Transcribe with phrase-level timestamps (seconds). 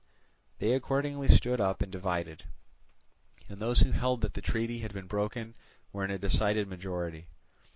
[0.57, 2.45] They accordingly stood up and divided;
[3.47, 5.53] and those who held that the treaty had been broken
[5.93, 7.27] were in a decided majority.